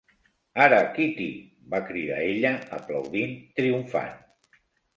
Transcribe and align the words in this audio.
"Ara, 0.63 0.79
Kitty!", 0.95 1.27
va 1.75 1.83
cridar 1.91 2.19
ella, 2.31 2.55
aplaudint 2.81 3.39
triomfant. 3.61 4.13